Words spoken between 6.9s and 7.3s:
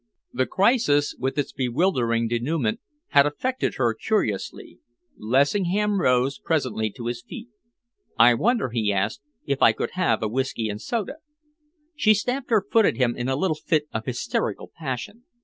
to his